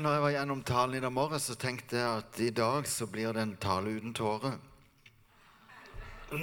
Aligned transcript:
når 0.00 0.12
jeg 0.12 0.22
var 0.22 0.30
gjennom 0.30 0.62
talen 0.62 0.94
i 0.94 1.00
dag 1.02 1.12
morges, 1.12 1.42
så 1.48 1.54
tenkte 1.58 1.96
jeg 1.98 2.08
at 2.20 2.40
i 2.40 2.50
dag 2.54 2.86
så 2.86 3.06
blir 3.10 3.32
det 3.34 3.42
en 3.42 3.56
tale 3.58 3.90
uten 3.98 4.14
tårer. 4.14 4.58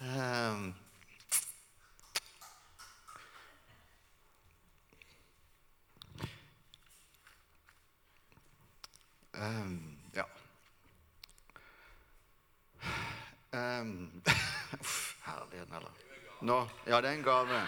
um, 0.00 0.74
um, 9.34 9.98
ja. 10.14 10.24
Um, 13.52 14.22
uff, 14.80 15.16
herligheten, 15.22 15.74
eller? 15.74 15.90
Nå, 16.44 16.68
ja, 16.86 17.00
det 17.00 17.03
er 17.03 17.03
en 17.14 17.22
gave. 17.22 17.62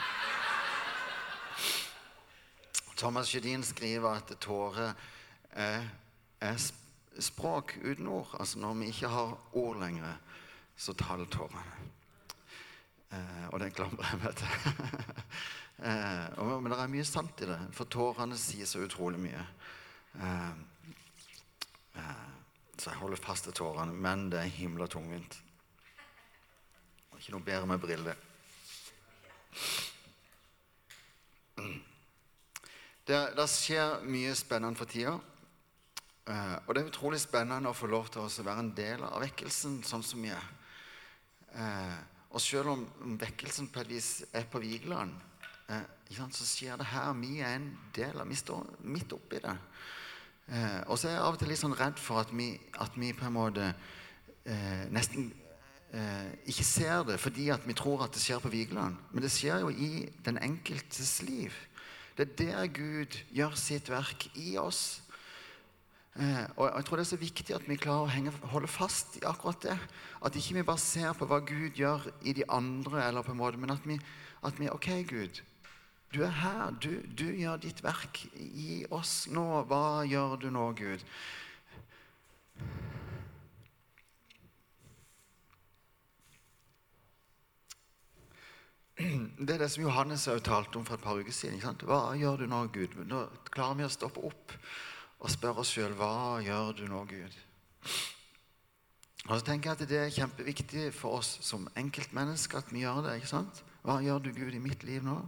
Thomas 2.97 3.29
Sjedin 3.29 3.63
skriver 3.63 4.17
at 4.17 4.33
tårer 4.41 4.95
er, 5.53 5.85
er 6.41 6.57
språk 7.19 7.77
uten 7.85 8.09
ord. 8.09 8.35
Altså 8.41 8.59
når 8.59 8.75
vi 8.75 8.91
ikke 8.91 9.09
har 9.13 9.37
ord 9.53 9.79
lenger, 9.81 10.17
så 10.77 10.93
taler 10.99 11.31
tårene. 11.31 11.63
Eh, 13.13 13.47
og 13.53 13.61
det 13.63 13.71
klamrer 13.77 14.11
jeg 14.11 14.23
vet 14.25 14.43
du. 14.43 14.47
eh, 15.87 16.61
men 16.61 16.73
det 16.73 16.81
er 16.83 16.95
mye 16.97 17.07
sant 17.07 17.47
i 17.47 17.51
det, 17.53 17.61
for 17.77 17.87
tårene 17.87 18.39
sier 18.41 18.67
så 18.67 18.83
utrolig 18.83 19.23
mye. 19.29 19.47
Eh, 20.19 20.53
eh, 22.03 22.31
så 22.77 22.91
jeg 22.91 22.99
holder 22.99 23.23
fast 23.23 23.47
til 23.47 23.55
tårene, 23.63 23.95
men 23.95 24.27
det 24.33 24.43
er 24.43 24.57
himla 24.59 24.91
tungvint. 24.91 25.39
Ikke 27.17 27.37
noe 27.37 27.47
bedre 27.47 27.71
med 27.71 27.81
briller. 27.81 28.26
Det, 33.07 33.19
det 33.39 33.47
skjer 33.47 34.03
mye 34.11 34.35
spennende 34.35 34.79
for 34.79 34.91
tida. 34.91 35.15
Eh, 36.27 36.55
og 36.67 36.75
det 36.75 36.81
er 36.81 36.89
utrolig 36.91 37.21
spennende 37.23 37.71
å 37.71 37.77
få 37.77 37.87
lov 37.91 38.09
til 38.11 38.25
å 38.25 38.47
være 38.49 38.65
en 38.65 38.73
del 38.75 39.05
av 39.07 39.21
vekkelsen 39.23 39.79
sånn 39.87 40.03
som 40.03 40.25
vi 40.25 40.33
er. 40.35 40.49
Eh, 41.55 41.99
og 42.35 42.43
selv 42.43 42.73
om 42.73 42.83
vekkelsen 43.21 43.71
på 43.71 43.85
et 43.85 43.93
vis 43.95 44.11
er 44.35 44.49
på 44.51 44.59
Vigeland, 44.59 45.15
eh, 45.71 45.87
så 46.11 46.49
skjer 46.49 46.81
det 46.81 46.89
her. 46.91 47.15
Vi 47.23 47.39
er 47.39 47.55
en 47.61 47.71
del 47.95 48.21
av 48.21 48.27
Vi 48.27 48.39
står 48.43 48.75
midt 48.83 49.15
oppi 49.15 49.39
det. 49.43 49.57
Og 50.87 50.95
så 50.99 51.09
er 51.09 51.17
jeg 51.17 51.23
av 51.23 51.35
og 51.35 51.39
til 51.41 51.49
litt 51.51 51.59
sånn 51.59 51.75
redd 51.75 51.99
for 51.99 52.21
at 52.23 52.31
vi, 52.31 52.53
at 52.79 52.95
vi 52.95 53.09
på 53.11 53.25
en 53.27 53.35
måte 53.35 53.73
nesten 54.95 55.33
ikke 56.47 56.65
ser 56.67 57.05
det 57.09 57.17
fordi 57.23 57.49
at 57.55 57.65
vi 57.65 57.77
tror 57.77 58.05
at 58.05 58.15
det 58.15 58.21
skjer 58.21 58.43
på 58.43 58.53
Vigeland. 58.53 58.97
Men 59.13 59.25
det 59.25 59.33
skjer 59.33 59.65
jo 59.65 59.71
i 59.73 60.07
den 60.27 60.39
enkeltes 60.43 61.23
liv. 61.25 61.55
Det 62.17 62.27
er 62.27 62.37
der 62.41 62.67
Gud 62.73 63.17
gjør 63.33 63.57
sitt 63.61 63.91
verk 63.93 64.29
i 64.41 64.57
oss. 64.61 65.03
Eh, 66.17 66.45
og 66.57 66.71
jeg 66.71 66.85
tror 66.85 66.97
det 66.97 67.03
er 67.05 67.09
så 67.11 67.19
viktig 67.21 67.55
at 67.57 67.67
vi 67.69 67.77
klarer 67.77 68.07
å 68.07 68.13
henge, 68.13 68.33
holde 68.49 68.71
fast 68.73 69.19
i 69.19 69.25
akkurat 69.29 69.61
det. 69.67 69.77
At 70.25 70.37
ikke 70.39 70.57
vi 70.57 70.65
bare 70.65 70.81
ser 70.81 71.13
på 71.19 71.29
hva 71.29 71.43
Gud 71.45 71.77
gjør 71.77 72.07
i 72.25 72.33
de 72.39 72.47
andre, 72.49 73.03
eller 73.05 73.27
på 73.27 73.35
en 73.35 73.41
måte, 73.43 73.61
men 73.61 73.75
at 73.75 73.85
vi, 73.85 73.99
at 74.47 74.57
vi 74.61 74.71
Ok, 74.73 74.89
Gud. 75.11 75.43
Du 76.15 76.23
er 76.25 76.33
her. 76.33 76.71
Du, 76.81 77.03
du 77.19 77.27
gjør 77.37 77.61
ditt 77.61 77.83
verk 77.85 78.23
i 78.33 78.87
oss 78.91 79.27
nå. 79.29 79.45
Hva 79.69 80.07
gjør 80.09 80.39
du 80.41 80.49
nå, 80.55 80.71
Gud? 80.79 81.05
Det 88.97 89.53
er 89.53 89.61
det 89.61 89.69
som 89.71 89.85
Johannes 89.85 90.25
har 90.25 90.39
talte 90.41 90.79
om 90.79 90.85
for 90.89 90.97
et 90.97 91.05
par 91.05 91.19
uker 91.21 91.33
siden. 91.33 91.59
Ikke 91.59 91.69
sant? 91.69 91.85
Hva 91.85 92.15
gjør 92.17 92.41
du 92.41 92.47
nå, 92.49 92.63
Gud? 92.73 92.95
Nå 93.05 93.27
klarer 93.53 93.77
vi 93.77 93.85
å 93.85 93.93
stoppe 93.93 94.23
opp 94.25 94.55
og 95.21 95.33
spørre 95.33 95.61
oss 95.61 95.73
sjøl 95.75 95.97
hva 95.97 96.39
gjør 96.45 96.73
du 96.79 96.87
nå, 96.89 97.03
Gud? 97.11 97.37
Og 99.27 99.33
så 99.35 99.43
tenker 99.45 99.73
jeg 99.73 99.77
at 99.77 99.91
Det 99.91 99.99
er 100.01 100.15
kjempeviktig 100.15 100.87
for 100.95 101.19
oss 101.19 101.37
som 101.45 101.67
enkeltmennesker 101.77 102.63
at 102.63 102.73
vi 102.73 102.85
gjør 102.85 103.03
det. 103.05 103.17
ikke 103.19 103.35
sant? 103.35 103.65
Hva 103.85 103.99
gjør 104.05 104.23
du, 104.25 104.31
Gud, 104.37 104.55
i 104.55 104.63
mitt 104.63 104.87
liv 104.87 105.05
nå? 105.05 105.19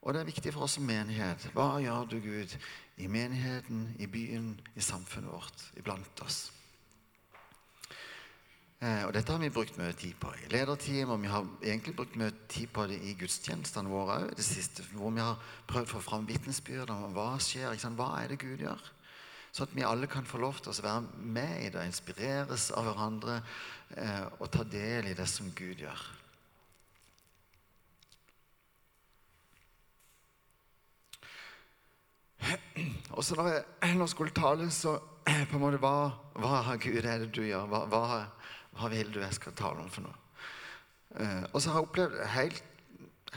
Og 0.00 0.14
det 0.14 0.22
er 0.22 0.30
viktig 0.30 0.54
for 0.54 0.64
oss 0.64 0.78
som 0.78 0.86
menighet. 0.88 1.50
Hva 1.52 1.74
gjør 1.84 2.08
du, 2.08 2.16
Gud, 2.24 2.56
i 2.96 3.10
menigheten, 3.10 3.90
i 4.00 4.08
byen, 4.08 4.54
i 4.72 4.80
samfunnet 4.80 5.32
vårt, 5.32 5.66
iblant 5.76 6.24
oss? 6.24 6.46
Eh, 8.80 9.02
og 9.04 9.10
dette 9.12 9.28
har 9.28 9.42
vi 9.42 9.50
brukt 9.52 9.76
mye 9.76 9.92
tid 9.92 10.14
på 10.16 10.30
i 10.40 10.46
lederteam, 10.48 11.10
og 11.12 11.18
vi 11.20 11.28
har 11.28 11.44
egentlig 11.60 11.92
brukt 11.98 12.14
mye 12.16 12.32
tid 12.48 12.70
på 12.72 12.86
det 12.88 12.96
i 13.04 13.12
gudstjenestene 13.20 13.92
våre 13.92 14.14
òg, 14.22 14.38
hvor 14.94 15.12
vi 15.12 15.20
har 15.20 15.42
prøvd 15.68 15.84
å 15.84 15.92
få 15.98 16.00
fram 16.06 16.24
vitnesbyrd 16.24 16.88
om 16.94 17.12
hva 17.12 17.34
skjer, 17.44 17.76
hva 17.98 18.08
er 18.22 18.32
det 18.32 18.40
Gud 18.40 18.64
gjør? 18.64 18.80
Så 19.52 19.66
at 19.66 19.74
vi 19.76 19.84
alle 19.84 20.08
kan 20.08 20.24
få 20.24 20.40
lov 20.40 20.62
til 20.62 20.72
å 20.72 20.86
være 20.86 21.02
med 21.20 21.66
i 21.66 21.68
det, 21.74 21.84
inspireres 21.90 22.70
av 22.72 22.88
hverandre 22.88 23.42
eh, 24.00 24.24
og 24.38 24.48
ta 24.54 24.64
del 24.64 25.10
i 25.10 25.16
det 25.18 25.28
som 25.28 25.52
Gud 25.52 25.84
gjør. 25.84 26.00
Og 33.18 33.24
så 33.26 33.36
når 33.36 33.52
jeg, 33.52 33.64
når 33.92 34.06
jeg 34.06 34.14
skulle 34.14 34.32
tale, 34.40 34.70
så 34.72 34.96
på 35.50 35.58
en 35.58 35.62
måte 35.62 35.80
Hva, 35.82 36.12
hva 36.40 36.76
Gud 36.80 37.04
er 37.04 37.22
det 37.22 37.30
du 37.34 37.42
gjør? 37.44 37.68
Hva, 37.70 37.84
hva, 37.90 38.24
hva 38.76 38.90
vil 38.92 39.12
du 39.12 39.20
jeg 39.22 39.36
skal 39.36 39.56
tale 39.58 39.82
om 39.82 39.90
for 39.92 40.06
noe? 40.06 40.16
Eh, 41.18 41.44
og 41.52 41.60
så 41.62 41.70
har 41.70 41.80
jeg 41.80 41.88
opplevd 41.88 42.18
helt, 42.34 42.62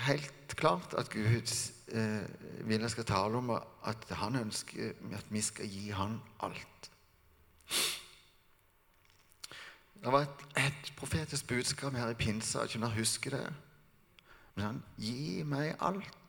helt 0.08 0.56
klart 0.60 0.94
at 0.98 1.10
Gud 1.14 1.54
eh, 1.94 2.24
vil 2.68 2.86
jeg 2.86 2.94
skal 2.94 3.08
tale 3.10 3.42
om 3.42 3.52
at 3.58 4.08
han 4.22 4.40
ønsker 4.44 4.94
at 5.18 5.30
vi 5.34 5.42
skal 5.42 5.70
gi 5.70 5.90
han 5.96 6.20
alt. 6.46 6.90
Det 10.04 10.12
var 10.12 10.26
et, 10.28 10.44
et 10.60 10.94
profetisk 11.00 11.48
budskap 11.48 11.96
her 11.96 12.12
i 12.12 12.20
pinsa, 12.20 12.66
jeg 12.66 12.76
kunne 12.76 12.92
huske 12.92 13.32
det. 13.32 13.46
Men 14.56 14.66
han 14.66 14.84
gi 15.00 15.44
meg 15.48 15.76
alt. 15.82 16.23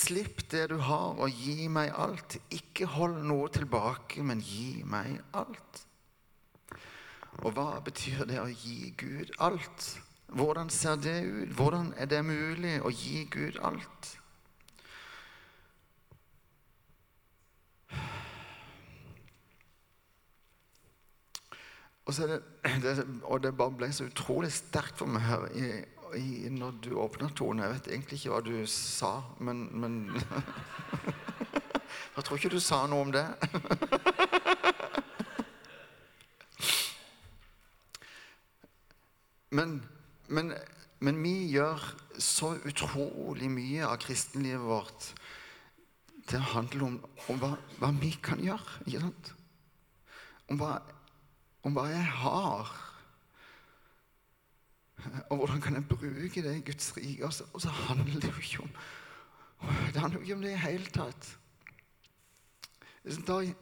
Slipp 0.00 0.46
det 0.50 0.68
du 0.70 0.78
har, 0.80 1.18
og 1.20 1.42
gi 1.44 1.68
meg 1.68 1.92
alt. 1.92 2.38
Ikke 2.54 2.88
hold 2.88 3.18
noe 3.28 3.50
tilbake, 3.52 4.22
men 4.24 4.40
gi 4.40 4.84
meg 4.88 5.18
alt. 5.36 5.82
Og 7.40 7.52
hva 7.56 7.80
betyr 7.84 8.24
det 8.28 8.40
å 8.40 8.48
gi 8.48 8.92
Gud 9.00 9.32
alt? 9.40 9.90
Hvordan 10.30 10.70
ser 10.70 10.96
det 11.02 11.18
ut? 11.26 11.52
Hvordan 11.58 11.92
er 11.98 12.08
det 12.10 12.22
mulig 12.24 12.78
å 12.84 12.92
gi 12.94 13.24
Gud 13.32 13.58
alt? 13.66 14.16
Og, 22.10 22.16
det, 22.16 22.40
det, 22.82 22.94
og 23.22 23.42
det 23.42 23.52
bare 23.54 23.76
ble 23.78 23.88
så 23.94 24.08
utrolig 24.08 24.50
sterkt 24.50 24.98
for 24.98 25.10
meg 25.10 25.22
her 25.28 25.44
i, 25.54 25.66
når 26.50 26.72
du 26.82 26.90
åpna 26.98 27.28
tonen 27.36 27.64
Jeg 27.64 27.74
vet 27.74 27.88
egentlig 27.92 28.18
ikke 28.18 28.32
hva 28.34 28.40
du 28.44 28.66
sa, 28.66 29.12
men, 29.38 29.68
men 29.72 30.06
Jeg 32.16 32.24
tror 32.24 32.36
ikke 32.36 32.52
du 32.52 32.60
sa 32.60 32.86
noe 32.90 33.06
om 33.06 33.12
det. 33.14 33.26
Men, 39.50 39.80
men, 40.30 40.52
men 41.02 41.16
vi 41.24 41.32
gjør 41.50 41.82
så 42.22 42.52
utrolig 42.70 43.48
mye 43.50 43.82
av 43.82 43.96
kristenlivet 43.98 44.62
vårt 44.62 45.08
Det 46.30 46.38
handler 46.52 46.84
om, 46.86 46.98
om 47.32 47.40
hva, 47.42 47.48
hva 47.80 47.90
vi 47.98 48.12
kan 48.22 48.38
gjøre. 48.38 49.02
Om 50.46 50.60
hva, 50.60 50.76
om 51.66 51.74
hva 51.74 51.88
jeg 51.90 52.04
har. 52.20 52.70
Og 55.30 55.36
hvordan 55.36 55.60
kan 55.60 55.74
jeg 55.74 55.88
bruke 55.88 56.42
det 56.42 56.56
i 56.56 56.64
Guds 56.70 56.96
rike? 56.96 57.26
Og 57.26 57.32
så, 57.32 57.44
og 57.52 57.60
så 57.60 57.68
handler 57.68 58.20
det 58.20 58.30
jo 58.30 58.42
ikke 58.42 58.62
om 58.62 58.70
Det 59.92 60.00
handler 60.00 60.18
jo 60.18 60.22
ikke 60.22 60.34
om 60.34 60.42
det 60.42 60.48
i 60.48 60.52
det 60.52 60.60
hele 60.60 60.86
tatt. 60.86 61.36
Da, 63.26 63.54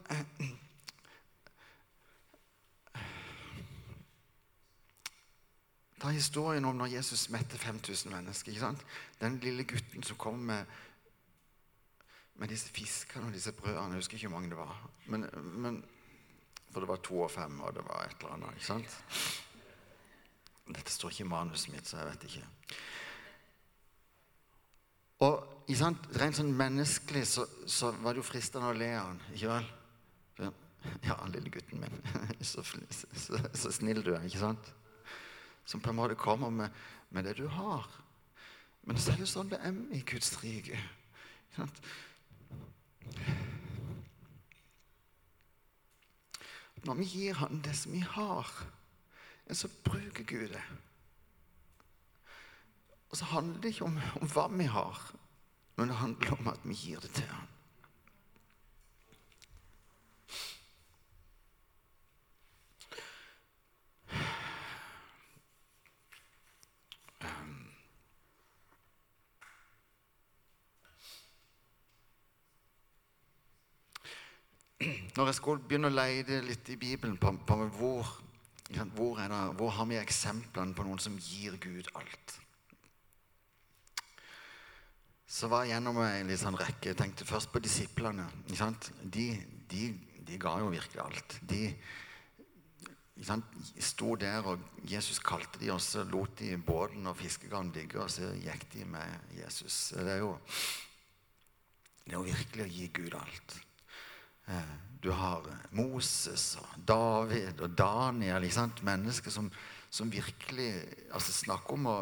Ta 5.99 6.08
historien 6.14 6.64
om 6.64 6.76
når 6.79 6.87
Jesus 6.87 7.29
metter 7.31 7.58
5000 7.58 8.12
mennesker. 8.12 8.52
ikke 8.52 8.61
sant? 8.61 8.85
Den 9.20 9.38
lille 9.43 9.64
gutten 9.64 10.02
som 10.02 10.17
kom 10.17 10.38
med, 10.38 10.64
med 12.35 12.49
disse 12.49 12.70
fiskene 12.70 13.26
og 13.26 13.32
disse 13.35 13.52
brødene. 13.52 13.96
Jeg 13.96 14.05
husker 14.05 14.14
ikke 14.14 14.29
hvor 14.29 14.38
mange 14.38 14.50
det 14.50 14.58
var. 14.58 14.90
Men, 15.06 15.26
men, 15.35 15.85
for 16.70 16.81
det 16.81 16.88
var 16.88 16.96
to 16.96 17.20
og 17.20 17.31
fem, 17.31 17.61
og 17.61 17.75
det 17.75 17.82
var 17.85 18.05
et 18.05 18.17
eller 18.20 18.32
annet. 18.32 18.55
ikke 18.55 18.67
sant? 18.67 19.02
Dette 20.69 20.93
står 20.93 21.15
ikke 21.15 21.25
i 21.25 21.31
manuset 21.32 21.73
mitt, 21.73 21.88
så 21.88 22.00
jeg 22.00 22.11
vet 22.11 22.26
ikke. 22.29 22.49
Og 25.26 25.75
sant? 25.76 26.09
Rent 26.20 26.38
sånn 26.38 26.55
menneskelig 26.56 27.25
så, 27.29 27.44
så 27.67 27.91
var 28.03 28.15
det 28.15 28.23
jo 28.23 28.29
fristende 28.29 28.70
å 28.70 28.76
le 28.76 28.91
av 28.94 29.11
han, 29.11 29.20
ikke 29.35 29.53
vel? 29.53 29.69
Ja, 31.03 31.17
lille 31.26 31.50
gutten 31.50 31.81
min. 31.82 31.97
Så, 32.44 32.62
så, 32.62 33.38
så 33.53 33.73
snill 33.75 33.99
du 34.06 34.12
er, 34.15 34.23
ikke 34.25 34.41
sant? 34.41 34.69
Som 35.67 35.82
på 35.82 35.91
en 35.91 35.99
måte 35.99 36.15
kommer 36.17 36.53
med, 36.55 36.76
med 37.11 37.26
det 37.26 37.35
du 37.41 37.49
har. 37.50 37.88
Men 38.87 38.97
så 38.97 39.12
er 39.12 39.19
det 39.21 39.29
sånn 39.29 39.50
det 39.50 39.59
er 39.61 39.75
i 39.93 40.00
Guds 40.06 40.31
rike. 40.41 40.79
Ikke 40.79 41.59
sant? 41.59 41.82
Når 46.87 47.00
vi 47.03 47.09
gir 47.11 47.41
Han 47.43 47.61
det 47.64 47.75
som 47.76 47.93
vi 47.93 48.00
har, 48.06 48.49
så 49.56 49.69
bruker 49.85 50.25
Gud 50.25 50.49
det. 50.49 50.62
Og 53.11 53.17
så 53.17 53.25
handler 53.25 53.61
det 53.61 53.69
ikke 53.69 53.85
om, 53.85 54.00
om 54.21 54.29
hva 54.29 54.49
vi 54.53 54.65
har, 54.65 54.99
men 55.77 55.89
det 55.89 55.97
handler 55.97 56.33
om 56.33 56.49
at 56.49 56.61
vi 56.65 56.75
gir 56.75 57.00
det 57.00 57.11
til 57.11 57.25
ham. 57.25 57.47
Um. 67.25 67.71
Når 75.17 75.27
jeg 75.27 75.35
skulle 75.35 75.62
begynne 75.62 75.89
å 75.89 75.97
leide 75.97 76.43
litt 76.45 76.69
i 76.69 76.77
Bibelen 76.77 77.17
på, 77.17 77.33
på 77.47 77.62
hvor, 77.79 78.27
hvor, 78.69 79.17
det, 79.17 79.41
hvor 79.56 79.73
har 79.79 79.88
vi 79.88 79.97
eksemplene 80.00 80.76
på 80.76 80.85
noen 80.85 81.00
som 81.00 81.17
gir 81.17 81.56
Gud 81.62 81.88
alt 81.97 82.38
så 85.29 85.49
var 85.53 85.67
jeg 85.67 85.76
gjennom 85.76 86.00
en 86.00 86.31
sånn 86.41 86.56
rekke. 86.56 86.88
Jeg 86.88 86.97
tenkte 86.97 87.29
først 87.29 87.50
på 87.53 87.61
disiplene. 87.61 88.25
De, 88.49 89.26
de, 89.69 89.82
de, 90.25 90.38
ga 90.41 90.55
jo 90.62 90.70
virkelig 90.73 91.03
alt. 91.05 91.37
De 91.44 91.75
sto 93.85 94.15
der, 94.17 94.47
og 94.49 94.81
Jesus 94.88 95.21
kalte 95.21 95.61
de, 95.61 95.69
og 95.75 95.82
så 95.85 96.06
lot 96.09 96.38
de 96.41 96.55
båten 96.56 97.05
og 97.11 97.19
fiskegarden 97.21 97.75
ligge, 97.76 98.00
og 98.00 98.09
så 98.14 98.32
gikk 98.41 98.71
de 98.73 98.87
med 98.88 99.35
Jesus. 99.37 99.91
Det 99.99 100.17
er 100.17 100.23
jo, 100.23 100.32
det 102.06 102.14
er 102.14 102.17
jo 102.17 102.25
virkelig 102.31 102.64
å 102.64 102.73
gi 102.79 102.91
Gud 102.97 103.19
alt. 103.21 103.59
Eh, 104.49 104.75
du 105.03 105.11
har 105.15 105.47
Moses 105.79 106.56
og 106.61 106.79
David 106.89 107.61
og 107.62 107.75
Daniel, 107.79 108.47
mennesker 108.83 109.31
som, 109.31 109.50
som 109.91 110.11
virkelig 110.12 110.73
altså 111.12 111.33
Snakk 111.33 111.73
om 111.73 111.87
å 111.87 111.99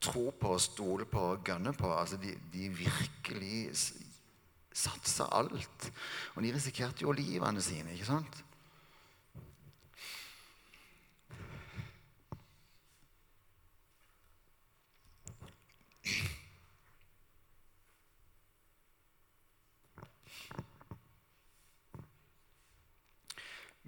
tro 0.00 0.30
på, 0.30 0.54
stole 0.62 1.04
på 1.10 1.20
og 1.34 1.44
gønne 1.44 1.72
på. 1.76 1.90
Altså 1.92 2.16
de, 2.22 2.34
de 2.52 2.68
virkelig 2.72 3.68
satsa 4.72 5.28
alt. 5.34 5.88
Og 6.36 6.44
de 6.44 6.52
risikerte 6.54 7.04
jo 7.04 7.12
livene 7.12 7.62
sine, 7.62 7.92
ikke 7.94 8.08
sant? 8.08 8.44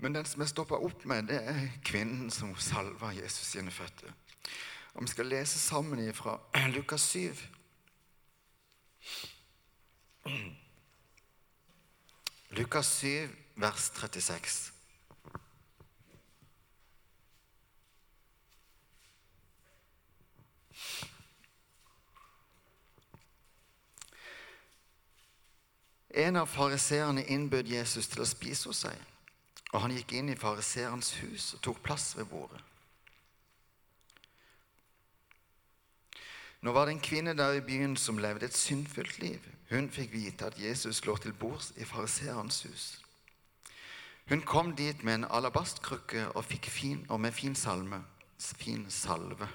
Men 0.00 0.14
den 0.14 0.24
som 0.24 0.40
jeg 0.40 0.48
stoppa 0.48 0.78
opp 0.80 1.04
med, 1.04 1.28
det 1.28 1.42
er 1.44 1.66
kvinnen 1.84 2.30
som 2.32 2.54
salva 2.56 3.12
Jesus 3.12 3.52
sine 3.52 3.70
føtter. 3.70 4.12
Og 4.94 5.02
vi 5.04 5.08
skal 5.12 5.28
lese 5.28 5.58
sammen 5.58 6.14
fra 6.14 6.38
Lukas 6.72 7.00
7. 7.00 7.36
Lukas 12.50 12.86
7, 12.86 13.28
vers 13.56 13.90
36. 13.94 14.72
En 26.10 26.36
av 26.36 26.46
fariseerne 26.46 27.22
innbød 27.24 27.68
Jesus 27.70 28.08
til 28.08 28.24
å 28.24 28.28
spise 28.28 28.68
hos 28.68 28.82
seg. 28.88 29.10
Og 29.72 29.84
han 29.84 29.94
gikk 29.94 30.16
inn 30.18 30.32
i 30.32 30.38
fariseerens 30.38 31.14
hus 31.20 31.52
og 31.54 31.62
tok 31.62 31.82
plass 31.84 32.12
ved 32.18 32.26
bordet. 32.30 32.60
Nå 36.60 36.72
var 36.76 36.86
det 36.86 36.96
en 36.96 37.04
kvinne 37.04 37.32
der 37.36 37.56
i 37.56 37.64
byen 37.64 37.96
som 37.96 38.18
levde 38.20 38.44
et 38.46 38.56
syndfullt 38.56 39.18
liv. 39.18 39.44
Hun 39.70 39.88
fikk 39.90 40.12
vite 40.12 40.50
at 40.50 40.58
Jesus 40.60 41.04
lå 41.06 41.16
til 41.16 41.32
bords 41.32 41.72
i 41.76 41.86
fariseerens 41.88 42.62
hus. 42.68 42.88
Hun 44.28 44.42
kom 44.42 44.76
dit 44.76 45.02
med 45.02 45.14
en 45.14 45.24
alabastkrukke 45.30 46.28
og, 46.28 46.44
fin, 46.44 47.06
og 47.08 47.20
med 47.20 47.32
fin, 47.32 47.54
salme, 47.54 48.04
fin 48.38 48.90
salve. 48.90 49.48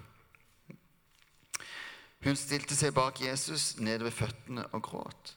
Hun 2.24 2.36
stilte 2.36 2.76
seg 2.76 2.94
bak 2.94 3.22
Jesus 3.22 3.78
nede 3.78 4.04
ved 4.04 4.12
føttene 4.12 4.66
og 4.74 4.82
gråt. 4.84 5.36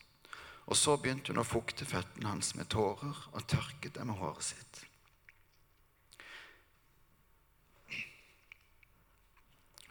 Og 0.69 0.77
så 0.77 0.99
begynte 1.01 1.33
hun 1.33 1.41
å 1.41 1.49
fukte 1.49 1.89
føttene 1.89 2.29
hans 2.29 2.53
med 2.59 2.69
tårer 2.73 3.17
og 3.33 3.47
tørket 3.49 3.97
dem 3.97 4.11
med 4.11 4.21
håret 4.21 4.45
sitt. 4.51 4.83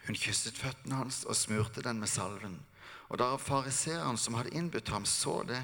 Hun 0.05 0.15
kysset 0.15 0.55
føttene 0.55 1.01
hans 1.01 1.23
og 1.25 1.35
smurte 1.35 1.81
den 1.83 1.97
med 1.99 2.11
salven. 2.11 2.61
Og 3.09 3.17
da 3.19 3.33
fariseeren 3.41 4.19
som 4.21 4.37
hadde 4.37 4.53
innbudt 4.55 4.93
ham, 4.93 5.05
så 5.05 5.41
det, 5.49 5.63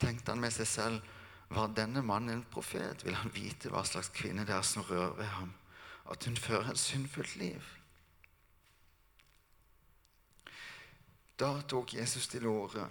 tenkte 0.00 0.32
han 0.32 0.42
med 0.42 0.54
seg 0.56 0.66
selv 0.66 1.12
var 1.54 1.70
denne 1.76 2.02
mannen 2.02 2.38
en 2.38 2.46
profet? 2.50 3.04
Vil 3.04 3.14
han 3.14 3.32
vite 3.34 3.70
hva 3.70 3.84
slags 3.86 4.10
kvinne 4.16 4.46
det 4.48 4.56
er 4.56 4.66
som 4.66 4.82
rører 4.88 5.14
ved 5.20 5.30
ham? 5.36 5.52
At 6.10 6.24
hun 6.24 6.36
fører 6.36 6.72
et 6.72 6.80
syndfullt 6.80 7.36
liv? 7.36 7.62
Da 11.38 11.60
tok 11.68 11.94
Jesus 11.94 12.28
til 12.32 12.46
orde. 12.46 12.88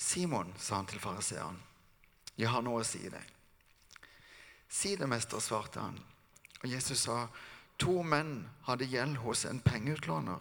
Simon, 0.00 0.54
sa 0.56 0.80
han 0.80 0.88
til 0.88 1.00
fariseeren, 1.02 1.58
jeg 2.40 2.48
har 2.48 2.64
noe 2.64 2.80
å 2.80 2.86
si 2.86 3.02
deg. 3.12 3.26
Si 4.70 4.94
det, 4.96 5.08
mester, 5.10 5.42
svarte 5.44 5.82
han. 5.82 5.98
Og 6.62 6.68
Jesus 6.70 7.04
sa, 7.04 7.26
To 7.80 8.02
menn 8.04 8.44
hadde 8.66 8.88
gjeld 8.88 9.18
hos 9.24 9.46
en 9.48 9.60
pengeutlåner. 9.64 10.40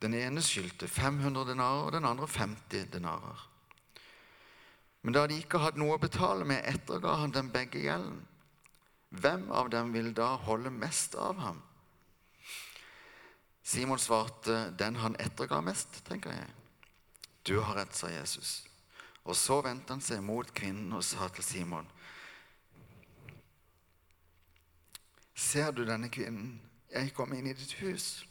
Den 0.00 0.14
ene 0.16 0.42
skyldte 0.44 0.88
500 0.88 1.44
denarer, 1.48 1.86
og 1.86 1.92
den 1.92 2.08
andre 2.08 2.28
50 2.28 2.90
denarer. 2.92 3.44
Men 5.02 5.16
da 5.16 5.24
de 5.26 5.38
ikke 5.40 5.60
hadde 5.62 5.80
noe 5.80 5.96
å 5.96 6.02
betale 6.02 6.44
med, 6.48 6.64
etterga 6.68 7.14
han 7.20 7.32
dem 7.32 7.48
begge 7.52 7.80
gjelden. 7.84 8.20
Hvem 9.16 9.48
av 9.54 9.70
dem 9.72 9.92
vil 9.94 10.12
da 10.16 10.34
holde 10.44 10.72
mest 10.72 11.16
av 11.20 11.40
ham? 11.40 11.62
Simon 13.62 13.98
svarte, 13.98 14.70
'Den 14.70 14.96
han 14.96 15.16
etterga 15.18 15.60
mest', 15.60 16.04
tenker 16.04 16.30
jeg. 16.30 16.50
Du 17.42 17.60
har 17.60 17.74
rett, 17.74 17.94
sa 17.94 18.08
Jesus. 18.08 18.65
Og 19.26 19.34
så 19.34 19.58
vendte 19.64 19.94
han 19.94 20.04
seg 20.04 20.22
mot 20.22 20.50
kvinnen 20.54 20.94
og 20.94 21.04
sa 21.04 21.28
til 21.34 21.46
Simon, 21.46 21.88
Ser 25.36 25.68
du 25.76 25.82
denne 25.84 26.08
kvinnen? 26.08 26.54
Jeg 26.88 27.12
kom 27.12 27.34
inn 27.36 27.50
i 27.50 27.52
ditt 27.52 27.74
hus. 27.82 28.24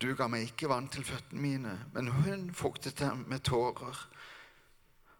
Du 0.00 0.08
ga 0.16 0.30
meg 0.32 0.46
ikke 0.46 0.70
vann 0.72 0.88
til 0.92 1.04
føttene 1.04 1.42
mine, 1.42 1.74
men 1.92 2.08
hun 2.08 2.46
fuktet 2.56 2.96
dem 3.02 3.26
med 3.28 3.44
tårer 3.44 4.00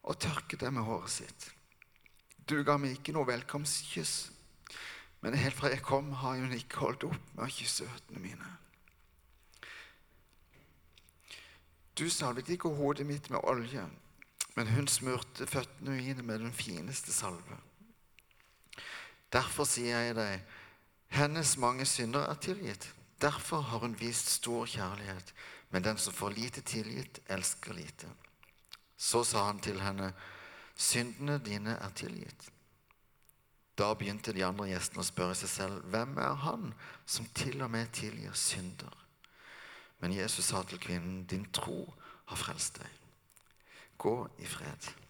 og 0.07 0.19
tørket 0.21 0.65
dem 0.65 0.79
med 0.79 0.89
håret 0.89 1.13
sitt. 1.13 1.51
Du 2.49 2.57
ga 2.65 2.79
meg 2.81 2.97
ikke 2.97 3.13
noe 3.17 3.29
velkomstkyss, 3.29 4.15
men 5.21 5.37
helt 5.37 5.57
fra 5.59 5.73
jeg 5.73 5.85
kom, 5.85 6.13
har 6.23 6.41
hun 6.41 6.57
ikke 6.57 6.81
holdt 6.85 7.09
opp 7.11 7.33
med 7.35 7.45
å 7.45 7.53
kysse 7.53 7.89
føttene 7.89 8.23
mine. 8.25 8.53
Du 11.97 12.11
salvet 12.11 12.49
ikke 12.53 12.75
hodet 12.77 13.07
mitt 13.07 13.31
med 13.31 13.41
olje, 13.49 13.87
men 14.57 14.69
hun 14.69 14.89
smurte 14.89 15.47
føttene 15.49 15.97
mine 15.97 16.23
med 16.23 16.45
den 16.45 16.53
fineste 16.53 17.13
salve. 17.13 17.57
Derfor 19.33 19.65
sier 19.69 20.05
jeg 20.05 20.17
deg, 20.17 20.43
hennes 21.17 21.57
mange 21.59 21.87
synder 21.89 22.29
er 22.29 22.39
tilgitt. 22.41 22.89
Derfor 23.21 23.61
har 23.61 23.79
hun 23.79 23.97
vist 24.01 24.29
stor 24.29 24.67
kjærlighet. 24.67 25.33
Men 25.71 25.85
den 25.85 25.99
som 25.99 26.13
får 26.13 26.31
lite 26.31 26.61
tilgitt, 26.61 27.21
elsker 27.29 27.75
lite. 27.75 28.09
Så 28.97 29.25
sa 29.25 29.47
han 29.47 29.59
til 29.61 29.81
henne, 29.81 30.13
syndene 30.77 31.39
dine 31.39 31.79
er 31.81 31.91
tilgitt. 31.97 32.51
Da 33.77 33.91
begynte 33.95 34.33
de 34.33 34.45
andre 34.45 34.71
gjestene 34.71 35.03
å 35.03 35.09
spørre 35.09 35.35
seg 35.37 35.51
selv, 35.53 35.83
hvem 35.93 36.17
er 36.23 36.39
han 36.45 36.71
som 37.05 37.27
til 37.37 37.61
og 37.65 37.71
med 37.73 37.91
tilgir 37.93 38.33
synder? 38.33 39.06
Men 39.99 40.13
Jesus 40.13 40.45
sa 40.45 40.63
til 40.63 40.79
kvinnen, 40.79 41.25
'Din 41.25 41.51
tro 41.53 41.95
har 42.27 42.37
frelst 42.37 42.79
deg. 42.79 42.91
Gå 43.99 44.29
i 44.39 44.47
fred.' 44.47 45.07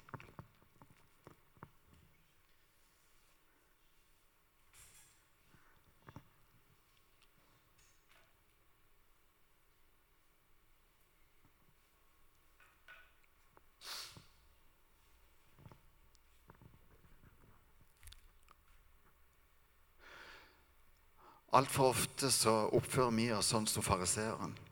Altfor 21.56 21.88
ofte 21.88 22.28
så 22.30 22.52
oppfører 22.76 23.14
vi 23.16 23.30
oss 23.32 23.48
sånn 23.48 23.64
som 23.70 23.84
fariseeren. 23.84 24.65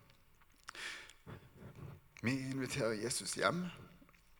Vi 2.24 2.32
inviterer 2.40 2.92
Jesus 2.92 3.34
hjem. 3.36 3.66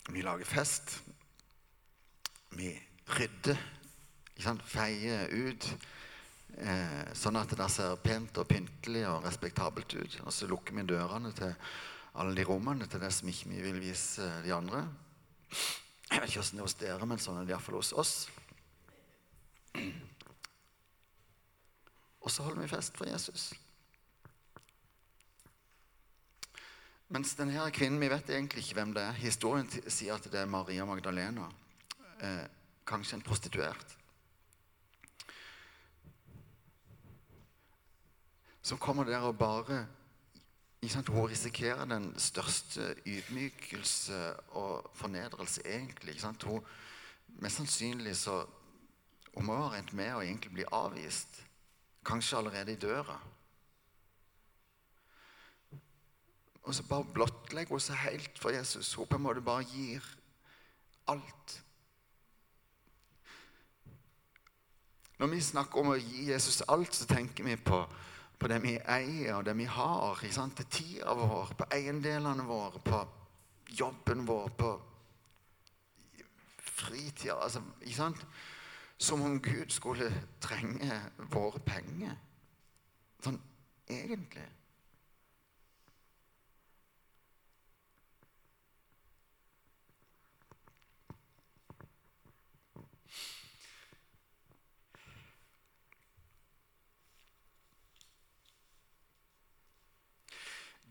Vi 0.09 0.23
lager 0.23 0.45
fest. 0.45 1.03
Vi 2.57 2.71
rydder. 3.07 3.59
Feier 4.65 5.29
ut. 5.29 5.67
Eh, 6.65 7.11
sånn 7.13 7.37
at 7.37 7.53
det 7.53 7.67
ser 7.69 7.99
pent 8.01 8.41
og 8.41 8.49
pyntelig 8.49 9.03
og 9.11 9.27
respektabelt 9.27 9.93
ut. 9.99 10.17
Og 10.25 10.33
så 10.33 10.49
lukker 10.49 10.73
vi 10.79 10.87
dørene 10.89 11.35
til 11.37 11.53
alle 12.17 12.33
de 12.39 12.47
rommene 12.49 12.89
til 12.89 13.05
det 13.05 13.13
som 13.13 13.29
ikke 13.29 13.53
vi 13.53 13.61
vil 13.67 13.83
vise 13.85 14.31
de 14.47 14.55
andre. 14.57 14.81
Jeg 16.09 16.23
vet 16.23 16.33
ikke 16.33 16.41
hvordan 16.41 16.57
det 16.57 16.63
er 16.63 16.69
hos 16.71 16.79
dere, 16.87 17.11
men 17.13 17.21
sånn 17.21 17.43
er 17.43 17.45
det 17.45 17.53
iallfall 17.53 17.83
hos 17.83 17.93
oss. 18.01 18.15
Og 22.25 22.33
så 22.33 22.49
holder 22.49 22.65
vi 22.65 22.73
fest 22.73 22.97
for 22.97 23.13
Jesus. 23.13 23.51
Mens 27.15 27.37
denne 27.39 27.69
kvinnen 27.71 28.01
Vi 28.03 28.11
vet 28.11 28.31
egentlig 28.33 28.65
ikke 28.65 28.81
hvem 28.81 28.95
det 28.97 29.03
er. 29.07 29.19
Historien 29.23 29.69
sier 29.71 30.17
at 30.17 30.25
det 30.27 30.41
er 30.41 30.51
Maria 30.51 30.83
Magdalena. 30.89 31.47
Eh, 32.19 32.47
kanskje 32.87 33.21
en 33.21 33.23
prostituert. 33.23 33.93
Som 38.63 38.81
kommer 38.83 39.07
der 39.07 39.23
og 39.29 39.39
bare 39.39 39.85
hun 40.85 41.29
risikerer 41.31 41.87
den 41.89 42.11
største 42.19 42.95
ydmykelse 43.07 44.35
og 44.59 44.91
fornedrelse, 44.95 45.63
egentlig. 45.65 46.19
Hun, 46.45 46.61
mest 47.41 47.57
sannsynlig 47.57 48.17
så 48.17 48.45
Hun 49.35 49.47
må 49.47 49.55
ha 49.57 49.71
rent 49.73 49.93
med 49.93 50.13
å 50.15 50.21
egentlig 50.23 50.53
bli 50.53 50.65
avvist. 50.71 51.41
Kanskje 52.07 52.37
allerede 52.39 52.73
i 52.73 52.79
døra. 52.79 53.17
Og 56.65 56.75
så 56.75 56.87
bare 56.89 57.13
blottlegger 57.15 57.77
hun 57.77 57.83
seg 57.83 58.01
helt 58.07 58.41
for 58.41 58.55
Jesus. 58.55 58.95
Hun 58.95 59.07
på 59.07 59.21
en 59.21 59.27
måte 59.27 59.45
bare 59.45 59.67
gir 59.69 60.05
alt. 61.13 61.59
Når 65.19 65.31
vi 65.31 65.45
snakker 65.45 65.81
om 65.81 65.93
å 65.93 66.01
gi 66.01 66.31
Jesus 66.33 66.63
alt, 66.69 66.97
så 66.97 67.07
tenker 67.07 67.47
vi 67.47 67.57
på 67.61 67.85
på 68.39 68.49
det 68.49 68.59
vi 68.63 68.75
eier, 68.77 69.35
og 69.35 69.45
det 69.47 69.55
vi 69.57 69.65
har. 69.65 70.19
Ikke 70.23 70.35
sant? 70.35 70.57
Til 70.59 70.67
tida 70.69 71.15
vår, 71.17 71.55
på 71.59 71.69
eiendelene 71.73 72.45
våre, 72.45 72.81
på 72.85 72.99
jobben 73.73 74.27
vår, 74.29 74.51
på 74.59 74.73
fritida 76.75 77.39
altså, 77.41 77.63
ikke 77.81 77.97
sant? 77.97 78.27
Som 78.99 79.23
om 79.25 79.39
Gud 79.43 79.73
skulle 79.73 80.11
trenge 80.45 81.01
våre 81.33 81.63
penger. 81.65 82.19
Sånn 83.25 83.41
egentlig. 83.89 84.45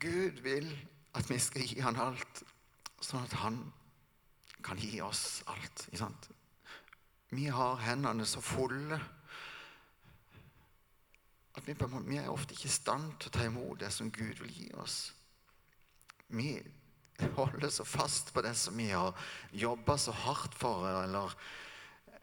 Gud 0.04 0.44
vil 0.44 0.68
at 1.16 1.30
vi 1.30 1.40
skal 1.40 1.68
gi 1.70 1.80
han 1.84 2.00
alt, 2.02 2.44
sånn 3.04 3.24
at 3.24 3.36
han 3.44 3.60
kan 4.64 4.80
gi 4.80 5.00
oss 5.04 5.44
alt. 5.52 5.88
Ikke 5.88 6.02
sant? 6.04 6.30
Vi 7.34 7.48
har 7.50 7.82
hendene 7.82 8.26
så 8.30 8.42
fulle 8.44 9.00
at 11.54 11.68
vi, 11.68 11.76
vi, 12.08 12.18
er 12.18 12.32
ofte 12.34 12.56
ikke 12.56 12.70
i 12.70 12.74
stand 12.74 13.12
til 13.22 13.30
å 13.30 13.34
ta 13.36 13.46
imot 13.46 13.82
det 13.82 13.92
som 13.94 14.10
Gud 14.14 14.42
vil 14.42 14.54
gi 14.54 14.70
oss. 14.82 14.98
Vi 16.34 16.56
holder 17.38 17.70
så 17.70 17.86
fast 17.86 18.34
på 18.34 18.42
det 18.42 18.56
som 18.58 18.78
vi 18.78 18.90
har 18.90 19.14
jobba 19.54 19.98
så 20.02 20.16
hardt 20.24 20.58
for, 20.58 20.88
eller, 21.04 21.36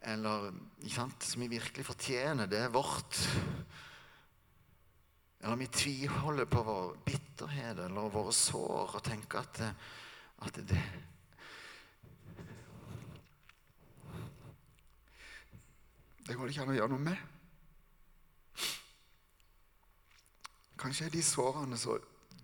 eller 0.03 0.51
som 0.91 1.45
vi 1.45 1.51
virkelig 1.53 1.87
fortjener. 1.87 2.51
Det 2.51 2.65
er 2.65 2.75
vårt. 2.75 3.23
Eller 5.41 5.57
vi 5.57 5.67
tviholder 5.67 6.45
på 6.45 6.63
vår 6.63 6.97
bitterhet 7.05 7.79
eller 7.87 8.13
våre 8.13 8.33
sår 8.37 8.97
og 8.99 9.05
tenker 9.05 9.41
at, 9.41 9.63
at 10.47 10.61
det 10.69 10.83
Det 16.31 16.37
går 16.37 16.47
det 16.47 16.53
ikke 16.53 16.63
an 16.63 16.71
å 16.71 16.75
gjøre 16.77 16.93
noe 16.93 17.03
med. 17.03 17.23
Kanskje 20.79 21.09
er 21.09 21.15
de 21.17 21.23
sårene 21.27 21.79
så 21.81 21.97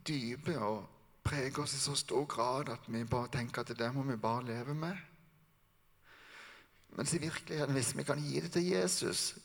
dype 0.08 0.56
og 0.58 0.80
preger 1.22 1.62
oss 1.62 1.76
i 1.76 1.82
så 1.84 1.94
stor 1.94 2.26
grad 2.26 2.72
at 2.74 2.88
vi 2.90 3.04
bare 3.06 3.30
tenker 3.36 3.62
at 3.62 3.70
det 3.78 3.92
må 3.94 4.02
vi 4.08 4.16
bare 4.18 4.42
leve 4.48 4.74
med. 4.74 4.98
Mens 6.98 7.14
i 7.14 7.20
virkeligheten, 7.22 7.76
hvis 7.76 7.92
vi 7.96 8.04
kan 8.08 8.20
gi 8.22 8.40
det 8.40 8.50
til 8.52 8.66
Jesus, 8.72 9.36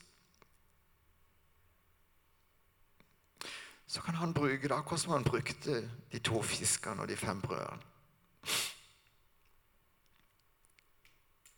så 3.92 4.02
kan 4.02 4.16
han 4.16 4.34
bruke 4.34 4.68
det 4.68 4.76
akkurat 4.76 5.02
som 5.02 5.12
han 5.12 5.24
brukte 5.24 5.82
de 6.12 6.20
to 6.24 6.40
fiskene 6.48 7.04
og 7.04 7.10
de 7.12 7.18
fem 7.20 7.42
brødene. 7.44 7.90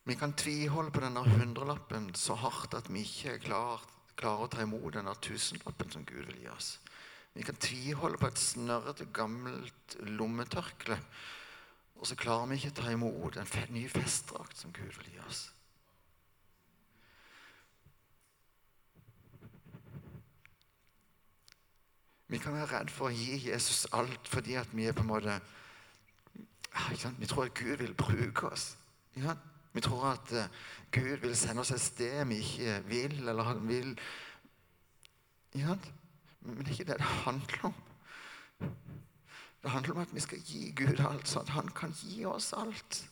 Vi 0.04 0.16
kan 0.20 0.34
tviholde 0.34 0.92
på 0.92 1.04
denne 1.04 1.22
hundrelappen 1.22 2.10
så 2.18 2.34
hardt 2.36 2.74
at 2.74 2.90
vi 2.90 3.06
ikke 3.06 3.38
klarer, 3.46 3.86
klarer 4.18 4.48
å 4.48 4.50
ta 4.52 4.66
imot 4.66 4.98
denne 4.98 5.14
tusenlappen 5.22 5.94
som 5.94 6.08
Gud 6.10 6.26
vil 6.26 6.42
gi 6.42 6.50
oss. 6.52 6.74
Vi 7.38 7.46
kan 7.46 7.56
tviholde 7.62 8.18
på 8.18 8.28
et 8.28 8.42
snørrete, 8.42 9.08
gammelt 9.14 9.96
lommetørkle, 10.02 10.98
og 12.02 12.10
så 12.10 12.18
klarer 12.18 12.50
vi 12.50 12.58
ikke 12.58 12.74
å 12.74 12.80
ta 12.82 12.92
imot 12.98 13.38
en 13.38 13.54
ny 13.78 13.86
festdrakt 13.94 14.58
som 14.58 14.74
Gud 14.74 14.90
vil 14.90 15.14
gi 15.14 15.22
oss. 15.30 15.52
Vi 22.34 22.40
kan 22.42 22.54
være 22.54 22.66
redd 22.66 22.90
for 22.90 23.12
å 23.12 23.14
gi 23.14 23.36
Jesus 23.46 23.84
alt 23.94 24.26
fordi 24.26 24.56
at 24.58 24.72
vi 24.74 24.88
er 24.90 24.96
på 24.98 25.04
en 25.04 25.12
måte 25.12 25.36
Vi 27.20 27.28
tror 27.30 27.44
at 27.46 27.54
Gud 27.54 27.76
vil 27.78 27.94
bruke 27.94 28.50
oss. 28.50 28.72
Vi 29.14 29.82
tror 29.86 30.08
at 30.16 30.34
uh, 30.34 30.48
Gud 30.92 31.22
vil 31.22 31.36
sende 31.38 31.62
oss 31.62 31.72
et 31.76 31.82
sted 31.82 32.26
vi 32.32 32.40
ikke 32.42 32.80
vil, 32.90 33.14
eller 33.30 33.44
han 33.44 33.62
vil 33.70 33.94
Men 35.54 36.58
det 36.58 36.68
er 36.68 36.72
ikke 36.72 36.90
det 36.90 36.98
det 36.98 37.14
handler 37.22 37.70
om. 37.70 37.74
Det 39.62 39.72
handler 39.72 39.94
om 39.94 40.02
at 40.02 40.14
vi 40.14 40.26
skal 40.26 40.42
gi 40.42 40.72
Gud 40.76 41.06
alt, 41.06 41.30
sånn 41.30 41.46
at 41.46 41.54
han 41.54 41.70
kan 41.78 41.94
gi 42.02 42.26
oss 42.26 42.50
alt. 42.58 43.04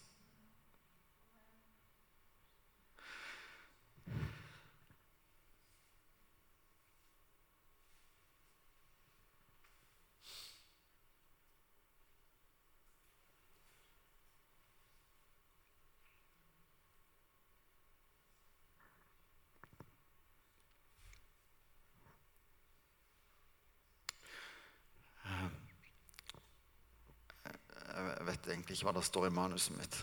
vet 28.32 28.54
egentlig 28.72 28.80
ikke 28.80 28.92
hva 28.92 29.00
det 29.00 29.06
står 29.06 29.26
i 29.28 29.36
manuset 29.36 29.78
mitt. 29.78 29.96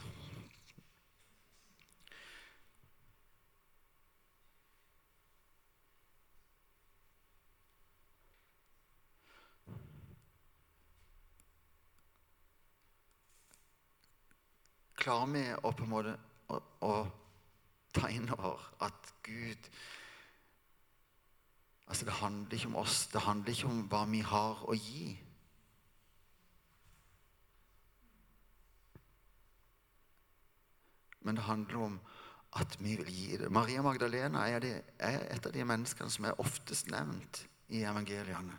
Klarer 14.98 15.30
vi 15.32 15.44
å 15.56 15.72
på 15.72 15.86
en 15.86 15.92
måte 15.92 16.16
å, 16.52 16.58
å 16.84 16.92
ta 17.96 18.10
inn 18.12 18.28
over 18.36 18.60
at 18.84 19.14
Gud 19.24 19.72
Altså, 21.88 22.04
det 22.04 22.18
handler 22.18 22.52
ikke 22.52 22.68
om 22.68 22.74
oss, 22.76 23.06
det 23.08 23.22
handler 23.24 23.54
ikke 23.54 23.68
om 23.70 23.78
hva 23.88 24.02
vi 24.04 24.18
har 24.20 24.58
å 24.68 24.74
gi. 24.76 25.14
Men 31.28 31.36
det 31.36 31.44
handler 31.44 31.82
om 31.84 31.98
at 32.56 32.78
vi 32.80 32.96
vil 32.96 33.10
gi 33.12 33.36
det. 33.36 33.50
Maria 33.52 33.82
Magdalena 33.84 34.46
er, 34.48 34.62
det, 34.64 34.72
er 34.98 35.26
et 35.28 35.46
av 35.46 35.52
de 35.52 35.64
menneskene 35.68 36.10
som 36.10 36.24
er 36.24 36.40
oftest 36.40 36.88
nevnt 36.88 37.42
i 37.68 37.82
evangeliene. 37.84 38.56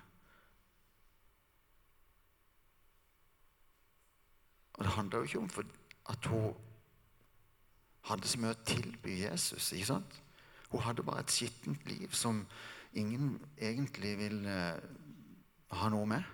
Og 4.78 4.86
det 4.86 4.94
handler 4.94 5.18
jo 5.18 5.24
ikke 5.24 5.40
om 5.40 5.72
at 6.14 6.26
hun 6.30 6.54
hadde 8.12 8.30
så 8.30 8.40
mye 8.40 8.54
å 8.54 8.66
tilby 8.70 9.18
Jesus. 9.24 9.72
ikke 9.74 9.90
sant? 9.90 10.20
Hun 10.70 10.86
hadde 10.86 11.04
bare 11.04 11.26
et 11.26 11.34
skittent 11.34 11.90
liv 11.90 12.14
som 12.14 12.46
ingen 12.94 13.40
egentlig 13.58 14.14
vil 14.22 14.46
eh, 14.46 14.78
ha 15.82 15.90
noe 15.90 16.06
med. 16.14 16.30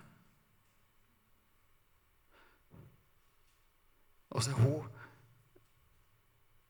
Og 4.36 4.44
så 4.44 4.52
er 4.52 4.60
hun 4.60 4.92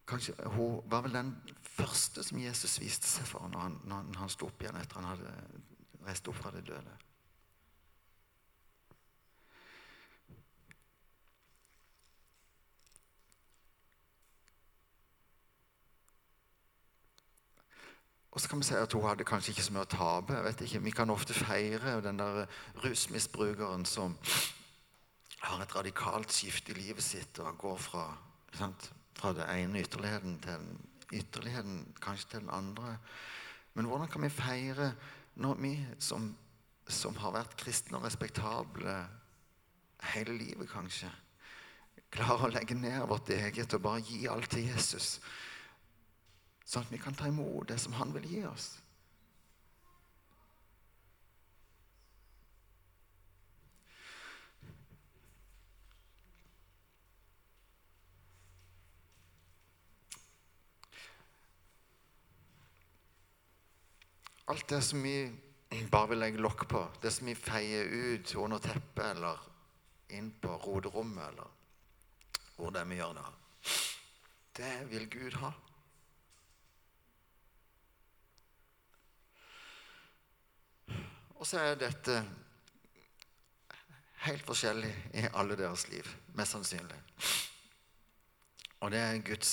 Kanskje 0.07 0.35
hun 0.55 0.83
var 0.87 1.03
vel 1.03 1.17
den 1.17 1.33
første 1.63 2.23
som 2.23 2.39
Jesus 2.39 2.79
viste 2.81 3.09
seg 3.11 3.27
for 3.27 3.49
når 3.51 3.65
han, 3.65 3.81
når 3.91 4.21
han 4.21 4.31
sto 4.31 4.47
opp 4.47 4.63
igjen 4.63 4.79
etter 4.79 5.01
han 5.01 5.11
hadde 5.11 5.33
reist 6.07 6.29
opp 6.31 6.39
fra 6.39 6.55
de 6.55 6.63
døde. 6.63 6.95
Og 18.37 18.41
så 18.41 18.49
kan 18.49 18.61
vi 18.61 18.65
si 18.69 18.75
at 18.77 18.93
hun 18.93 19.07
hadde 19.09 19.25
kanskje 19.25 19.55
ikke 19.55 19.63
så 19.65 19.73
mye 19.73 19.87
å 19.87 19.89
tape. 19.89 20.35
jeg 20.35 20.45
vet 20.45 20.61
ikke, 20.61 20.83
Vi 20.83 20.91
kan 20.91 21.11
ofte 21.11 21.35
feire 21.35 22.01
den 22.05 22.19
der 22.19 22.47
rusmisbrukeren 22.85 23.85
som 23.85 24.19
har 25.41 25.63
et 25.63 25.75
radikalt 25.75 26.33
skifte 26.33 26.73
i 26.73 26.75
livet 26.75 27.03
sitt 27.03 27.39
og 27.39 27.59
går 27.59 27.79
fra, 27.81 28.05
sant, 28.53 28.93
fra 29.17 29.33
det 29.37 29.47
ene 29.49 29.83
ytterligheten 29.83 30.39
til 30.45 30.53
den 30.53 30.69
ytterligheten, 31.13 31.95
kanskje 32.03 32.31
til 32.31 32.41
den 32.41 32.51
andre. 32.51 32.97
Men 33.75 33.87
hvordan 33.87 34.09
kan 34.09 34.23
vi 34.23 34.29
feire 34.29 34.93
når 35.37 35.55
vi 35.61 35.73
som, 35.99 36.31
som 36.89 37.17
har 37.17 37.35
vært 37.37 37.57
kristne 37.61 37.99
og 37.99 38.07
respektable 38.07 38.97
hele 40.15 40.37
livet, 40.39 40.69
kanskje, 40.71 41.11
klarer 42.13 42.49
å 42.49 42.55
legge 42.55 42.77
ned 42.79 43.03
vårt 43.09 43.31
eget 43.35 43.75
og 43.77 43.85
bare 43.85 44.05
gi 44.07 44.27
alt 44.31 44.51
til 44.51 44.67
Jesus? 44.71 45.17
Sånn 46.67 46.87
at 46.87 46.93
vi 46.93 46.99
kan 46.99 47.15
ta 47.15 47.29
imot 47.31 47.69
det 47.71 47.79
som 47.81 47.95
han 48.01 48.15
vil 48.17 48.27
gi 48.31 48.43
oss. 48.49 48.73
Alt 64.47 64.69
det 64.69 64.83
som 64.87 65.03
vi 65.03 65.17
bare 65.91 66.13
vil 66.13 66.21
legge 66.23 66.43
lokk 66.43 66.69
på, 66.71 66.85
det 67.03 67.11
som 67.11 67.27
vi 67.27 67.35
feier 67.35 67.89
ut 67.91 68.35
under 68.39 68.63
teppet 68.63 69.05
eller 69.09 69.41
inn 70.15 70.31
på 70.39 70.55
roderommet 70.63 71.33
eller 71.33 71.55
hvor 72.57 72.71
det 72.71 72.81
er 72.81 72.89
vi 72.89 73.01
gjør 73.01 73.17
det, 73.19 73.25
det 74.57 74.75
vil 74.93 75.09
Gud 75.11 75.35
ha. 75.43 75.51
Og 81.37 81.45
så 81.45 81.61
er 81.61 81.77
dette 81.83 82.21
helt 84.25 84.47
forskjellig 84.47 84.95
i 85.19 85.27
alle 85.37 85.59
deres 85.59 85.89
liv, 85.91 86.07
mest 86.39 86.55
sannsynlig. 86.55 87.03
Og 88.81 88.95
det 88.95 89.03
er 89.03 89.21
Guds 89.25 89.53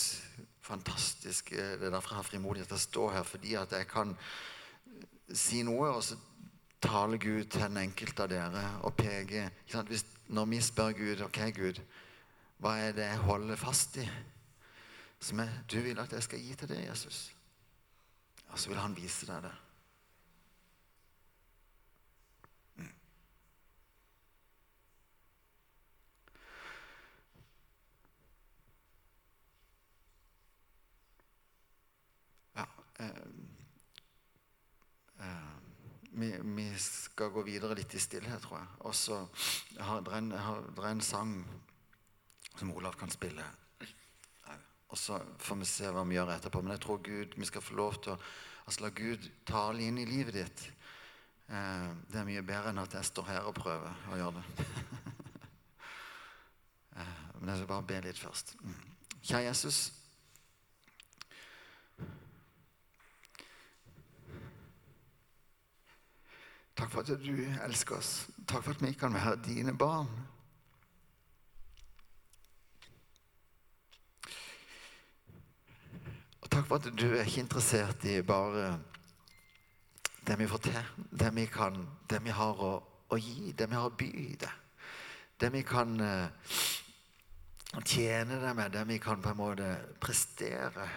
fantastiske 0.64 1.56
Det 1.56 1.88
er 1.88 1.92
derfor 1.92 2.14
jeg 2.14 2.22
har 2.22 2.28
frimodighet 2.30 2.70
til 2.72 2.78
å 2.78 2.86
stå 2.86 3.08
her, 3.18 3.24
fordi 3.28 3.58
at 3.60 3.74
jeg 3.76 3.88
kan 3.92 4.14
si 5.32 5.64
noe, 5.64 5.90
og 5.96 6.04
så 6.04 6.18
taler 6.84 7.18
Gud 7.18 7.46
til 7.48 7.64
den 7.64 7.80
enkelte 7.86 8.26
av 8.26 8.32
dere 8.32 8.64
og 8.84 8.96
peker 9.00 9.50
Hvis, 9.88 10.06
Når 10.28 10.46
vi 10.46 10.62
spør 10.62 10.92
Gud 10.98 11.22
ok 11.22 11.40
Gud, 11.56 11.82
hva 12.58 12.78
er 12.80 12.92
det 12.96 13.08
jeg 13.08 13.24
holder 13.28 13.56
fast 13.60 13.98
i, 13.98 14.08
som 15.20 15.40
jeg, 15.40 15.50
du 15.72 15.80
vil 15.84 16.00
at 16.00 16.14
jeg 16.14 16.24
skal 16.24 16.40
gi 16.40 16.56
til 16.56 16.70
deg, 16.70 16.88
Jesus? 16.88 17.34
Og 18.50 18.60
så 18.60 18.70
vil 18.70 18.80
han 18.80 18.96
vise 18.96 19.28
deg 19.28 19.44
det. 19.44 19.54
Vi, 36.14 36.30
vi, 36.44 36.68
skal 36.80 37.32
gå 37.34 37.42
videre 37.46 37.76
litt 37.78 37.94
i 37.96 38.02
stillhet, 38.02 38.42
tror 38.44 38.60
jeg. 38.60 38.70
Og 38.88 38.96
så 38.96 39.20
har 39.80 40.04
det 40.06 40.22
en, 40.90 41.02
sang 41.02 41.36
som 42.54 42.74
Olav 42.76 42.98
kan 43.00 43.12
spille. 43.12 43.46
Og 44.94 45.00
så 45.00 45.18
får 45.42 45.58
vi 45.62 45.66
se 45.66 45.90
hva 45.90 46.04
vi 46.06 46.20
gjør 46.20 46.36
etterpå. 46.36 46.62
Men 46.62 46.76
jeg 46.76 46.84
tror 46.86 47.02
Gud, 47.06 47.38
vi 47.38 47.50
skal 47.50 47.66
få 47.66 47.78
lov 47.80 47.98
til 48.04 48.14
å 48.14 48.20
altså, 48.20 48.86
la 48.86 48.92
Gud 48.94 49.26
tale 49.50 49.88
inn 49.88 49.98
i 49.98 50.06
livet 50.06 50.38
ditt. 50.38 50.68
Eh, 51.50 51.90
det 52.12 52.22
er 52.22 52.30
mye 52.30 52.46
bedre 52.46 52.70
enn 52.70 52.84
at 52.84 52.94
jeg 52.94 53.10
står 53.10 53.30
her 53.32 53.50
og 53.50 53.58
prøver 53.58 54.06
å 54.14 54.22
gjøre 54.22 54.38
det. 54.38 54.68
eh, 57.02 57.18
men 57.40 57.50
jeg 57.50 57.64
skal 57.64 57.72
bare 57.74 57.90
be 57.90 58.00
litt 58.06 58.22
først. 58.22 58.56
Mm. 58.62 58.80
Kjære 59.24 59.46
Jesus. 59.50 59.82
Takk 66.76 66.90
for 66.90 67.02
at 67.02 67.20
du 67.22 67.36
elsker 67.66 67.98
oss. 67.98 68.28
Takk 68.48 68.64
for 68.64 68.74
at 68.74 68.82
vi 68.82 68.94
kan 68.98 69.14
være 69.14 69.36
dine 69.46 69.78
barn. 69.78 70.10
Og 76.42 76.50
takk 76.50 76.66
for 76.68 76.76
at 76.76 76.90
du 76.98 77.06
er 77.12 77.22
ikke 77.22 77.46
interessert 77.46 78.06
i 78.10 78.22
bare 78.22 78.80
det 80.28 80.40
vi 80.40 80.48
får 80.48 80.58
til, 80.58 80.92
det 81.20 81.36
vi 81.36 81.46
kan, 81.52 81.78
det 82.10 82.22
vi 82.24 82.32
har 82.32 82.60
å, 82.64 82.74
å 83.10 83.18
gi, 83.20 83.52
det 83.52 83.68
vi 83.70 83.76
har 83.76 83.90
å 83.90 83.96
by 84.00 84.10
i 84.24 84.36
det. 84.40 84.52
Det 85.40 85.50
vi 85.52 85.64
kan 85.68 85.98
uh, 86.00 86.54
tjene 87.84 88.40
deg 88.40 88.56
med, 88.56 88.72
det 88.72 88.86
vi 88.88 89.00
kan 89.04 89.22
på 89.22 89.34
en 89.34 89.40
måte 89.42 89.70
prestere. 90.00 90.88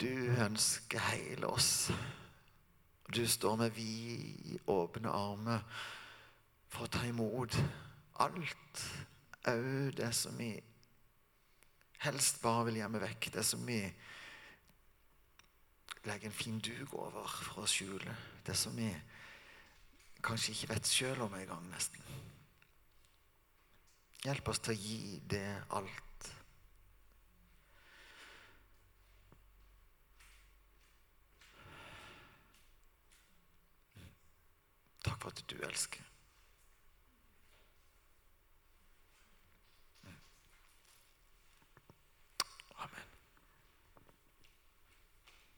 Du 0.00 0.10
ønsker 0.42 1.12
hele 1.12 1.46
oss. 1.46 1.92
Du 3.14 3.26
står 3.28 3.56
med 3.56 3.70
vid, 3.70 4.58
åpne 4.66 5.12
armer 5.14 5.62
for 6.68 6.86
å 6.86 6.90
ta 6.90 7.04
imot 7.06 7.54
alt, 8.22 8.82
òg 9.46 9.94
det 9.96 10.10
som 10.16 10.34
vi 10.40 10.50
helst 12.02 12.40
bare 12.42 12.66
vil 12.68 12.80
gjemme 12.80 13.02
vekk. 13.02 13.30
Det 13.36 13.44
som 13.46 13.62
vi 13.66 13.78
legger 16.06 16.28
en 16.28 16.40
fin 16.40 16.58
duk 16.58 16.94
over 16.94 17.26
for 17.26 17.64
å 17.64 17.70
skjule. 17.70 18.16
Det 18.46 18.56
som 18.58 18.74
vi 18.78 18.90
kanskje 20.26 20.54
ikke 20.54 20.72
vet 20.74 20.90
sjøl 20.90 21.22
om 21.26 21.38
engang, 21.38 21.66
nesten. 21.70 22.02
Hjelp 24.26 24.50
oss 24.50 24.62
til 24.64 24.74
å 24.74 24.80
gi 24.80 25.20
det 25.30 25.46
alt. 25.78 26.05
Takk 35.06 35.22
for 35.22 35.30
at 35.30 35.44
du 35.50 35.56
elsker. 35.62 36.02